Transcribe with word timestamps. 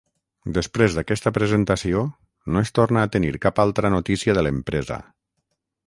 Després 0.53 0.95
d'aquesta 0.99 1.31
presentació, 1.35 2.01
no 2.55 2.65
es 2.69 2.73
tornà 2.79 3.05
a 3.09 3.13
tenir 3.17 3.33
cap 3.45 3.63
altra 3.67 3.93
notícia 3.99 4.39
de 4.39 4.49
l'empresa. 4.49 5.03